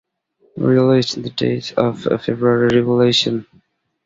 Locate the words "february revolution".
2.17-3.45